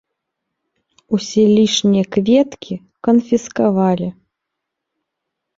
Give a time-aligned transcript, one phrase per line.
[1.17, 2.75] Усе лішнія кветкі
[3.09, 4.09] канфіскавалі.